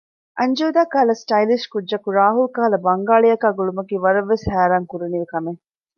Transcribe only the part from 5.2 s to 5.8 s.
ކަމެއް